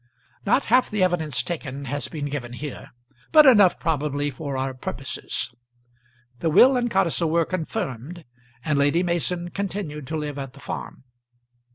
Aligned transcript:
Not 0.47 0.65
half 0.65 0.89
the 0.89 1.03
evidence 1.03 1.43
taken 1.43 1.85
has 1.85 2.07
been 2.07 2.25
given 2.25 2.53
here, 2.53 2.89
but 3.31 3.45
enough 3.45 3.79
probably 3.79 4.31
for 4.31 4.57
our 4.57 4.73
purposes. 4.73 5.51
The 6.39 6.49
will 6.49 6.75
and 6.75 6.89
codicil 6.89 7.29
were 7.29 7.45
confirmed, 7.45 8.25
and 8.65 8.79
Lady 8.79 9.03
Mason 9.03 9.51
continued 9.51 10.07
to 10.07 10.17
live 10.17 10.39
at 10.39 10.53
the 10.53 10.59
farm. 10.59 11.03